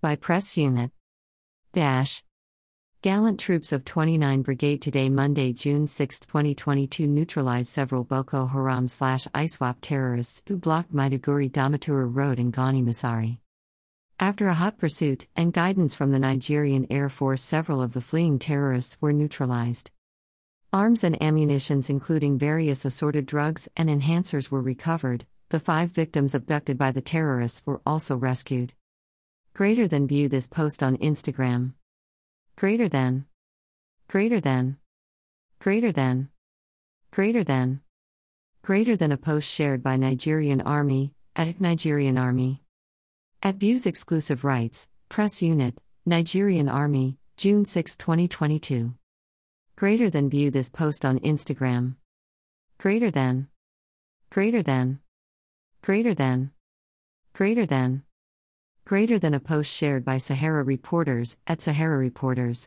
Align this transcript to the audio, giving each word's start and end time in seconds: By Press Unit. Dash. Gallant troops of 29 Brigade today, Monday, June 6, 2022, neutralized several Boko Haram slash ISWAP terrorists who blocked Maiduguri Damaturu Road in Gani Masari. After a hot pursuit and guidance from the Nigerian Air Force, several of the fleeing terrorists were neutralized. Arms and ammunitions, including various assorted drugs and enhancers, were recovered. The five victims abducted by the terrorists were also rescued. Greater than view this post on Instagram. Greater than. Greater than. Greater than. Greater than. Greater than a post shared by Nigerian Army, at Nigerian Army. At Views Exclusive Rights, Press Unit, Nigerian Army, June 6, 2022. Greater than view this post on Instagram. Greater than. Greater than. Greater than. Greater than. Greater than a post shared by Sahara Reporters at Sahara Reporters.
By 0.00 0.14
Press 0.14 0.56
Unit. 0.56 0.92
Dash. 1.72 2.22
Gallant 3.02 3.40
troops 3.40 3.72
of 3.72 3.84
29 3.84 4.42
Brigade 4.42 4.80
today, 4.80 5.08
Monday, 5.08 5.52
June 5.52 5.88
6, 5.88 6.20
2022, 6.20 7.04
neutralized 7.04 7.68
several 7.68 8.04
Boko 8.04 8.46
Haram 8.46 8.86
slash 8.86 9.26
ISWAP 9.34 9.78
terrorists 9.80 10.44
who 10.46 10.56
blocked 10.56 10.94
Maiduguri 10.94 11.50
Damaturu 11.50 12.08
Road 12.14 12.38
in 12.38 12.52
Gani 12.52 12.80
Masari. 12.80 13.38
After 14.20 14.46
a 14.46 14.54
hot 14.54 14.78
pursuit 14.78 15.26
and 15.34 15.52
guidance 15.52 15.96
from 15.96 16.12
the 16.12 16.20
Nigerian 16.20 16.86
Air 16.90 17.08
Force, 17.08 17.42
several 17.42 17.82
of 17.82 17.92
the 17.92 18.00
fleeing 18.00 18.38
terrorists 18.38 18.98
were 19.00 19.12
neutralized. 19.12 19.90
Arms 20.72 21.02
and 21.02 21.20
ammunitions, 21.20 21.90
including 21.90 22.38
various 22.38 22.84
assorted 22.84 23.26
drugs 23.26 23.68
and 23.76 23.88
enhancers, 23.88 24.48
were 24.48 24.62
recovered. 24.62 25.26
The 25.48 25.58
five 25.58 25.90
victims 25.90 26.36
abducted 26.36 26.78
by 26.78 26.92
the 26.92 27.00
terrorists 27.00 27.64
were 27.66 27.80
also 27.84 28.14
rescued. 28.14 28.74
Greater 29.58 29.88
than 29.88 30.06
view 30.06 30.28
this 30.28 30.46
post 30.46 30.84
on 30.84 30.96
Instagram. 30.98 31.72
Greater 32.54 32.88
than. 32.88 33.26
Greater 34.06 34.40
than. 34.40 34.76
Greater 35.58 35.90
than. 35.90 36.28
Greater 37.10 37.42
than. 37.42 37.80
Greater 38.62 38.96
than 38.96 39.10
a 39.10 39.16
post 39.16 39.50
shared 39.50 39.82
by 39.82 39.96
Nigerian 39.96 40.60
Army, 40.60 41.12
at 41.34 41.60
Nigerian 41.60 42.16
Army. 42.16 42.62
At 43.42 43.56
Views 43.56 43.84
Exclusive 43.84 44.44
Rights, 44.44 44.86
Press 45.08 45.42
Unit, 45.42 45.74
Nigerian 46.06 46.68
Army, 46.68 47.18
June 47.36 47.64
6, 47.64 47.96
2022. 47.96 48.94
Greater 49.74 50.08
than 50.08 50.30
view 50.30 50.52
this 50.52 50.70
post 50.70 51.04
on 51.04 51.18
Instagram. 51.18 51.96
Greater 52.78 53.10
than. 53.10 53.48
Greater 54.30 54.62
than. 54.62 55.00
Greater 55.82 56.14
than. 56.14 56.52
Greater 57.32 57.66
than. 57.66 58.04
Greater 58.88 59.18
than 59.18 59.34
a 59.34 59.38
post 59.38 59.70
shared 59.70 60.02
by 60.02 60.16
Sahara 60.16 60.62
Reporters 60.62 61.36
at 61.46 61.60
Sahara 61.60 61.98
Reporters. 61.98 62.66